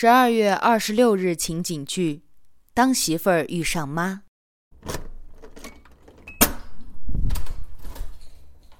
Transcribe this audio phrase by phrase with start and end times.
[0.00, 2.22] 十二月二十六日情景剧：
[2.72, 4.22] 当媳妇儿遇上妈。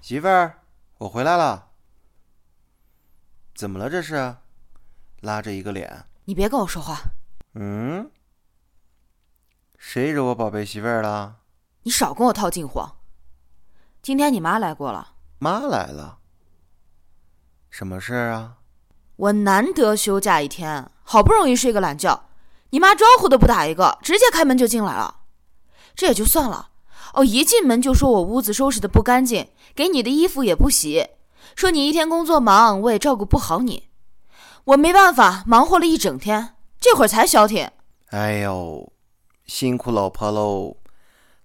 [0.00, 0.60] 媳妇儿，
[0.98, 1.70] 我回来了。
[3.56, 3.90] 怎么了？
[3.90, 4.36] 这是？
[5.22, 6.04] 拉着一个脸。
[6.26, 7.00] 你别跟我说话。
[7.54, 8.08] 嗯？
[9.76, 11.38] 谁惹我宝贝媳妇儿了？
[11.82, 12.80] 你少跟我套近乎。
[14.00, 15.16] 今天你妈来过了。
[15.40, 16.20] 妈来了？
[17.70, 18.58] 什么事儿啊？
[19.16, 22.28] 我难得休假一天，好不容易睡个懒觉，
[22.68, 25.20] 你妈招呼都不打一个，直接开门就进来了。
[25.96, 26.68] 这也就算了，
[27.14, 31.08] 哦，一进门就说我屋子收拾的不干净，给你的衣服也不洗，
[31.56, 33.88] 说你一天工作忙，我也照顾不好你。
[34.64, 37.70] 我没办法，忙活了一整天，这会儿才消停。
[38.10, 38.92] 哎呦，
[39.46, 40.76] 辛苦老婆喽！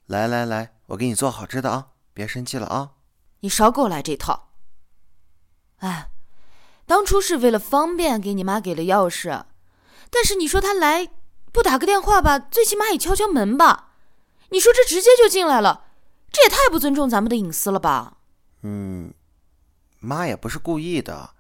[0.08, 2.90] 来来来，我给你做好吃的啊，别生气了啊。
[3.40, 4.50] 你少给我来这套。
[5.78, 6.10] 哎。
[6.86, 9.44] 当初是为了方便给你妈给了钥匙，
[10.14, 11.10] 但是你说他来
[11.52, 13.94] 不打个电话吧，最起码也敲敲门吧。
[14.50, 15.86] 你说这直接就进来了，
[16.32, 18.18] 这也太不尊重咱们的隐私了吧？
[18.62, 19.12] 嗯，
[20.00, 21.32] 妈也不是故意的，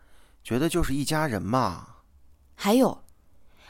[0.44, 1.88] 觉得就是一家人嘛。
[2.56, 3.04] 还有，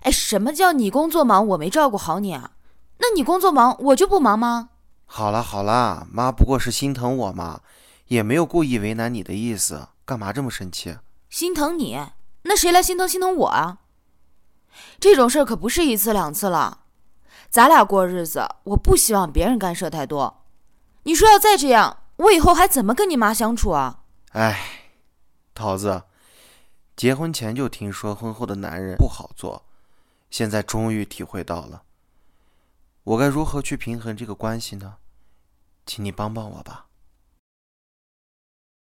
[0.04, 2.52] 哎，什么叫你工作忙我没照顾好你啊？
[3.00, 4.70] 那你工作忙我就不忙吗？
[5.06, 7.62] 好了好了，妈不过是心疼我嘛，
[8.08, 10.98] 也没有故意为难你的意思，干嘛这么生气？
[11.30, 12.00] 心疼你，
[12.44, 13.80] 那谁来心疼心疼我啊？
[15.00, 16.82] 这种事儿可不是一次两次了。
[17.50, 20.46] 咱俩过日子，我不希望别人干涉太多。
[21.04, 24.00] 你说要再这样，我以后还怎么跟你妈相处啊？
[24.32, 24.90] 哎，
[25.54, 26.04] 桃子，
[26.96, 29.66] 结婚前就听说婚后的男人不好做，
[30.30, 31.84] 现在终于体会到了。
[33.04, 34.96] 我该如何去平衡这个关系呢？
[35.86, 36.86] 请你帮帮我吧。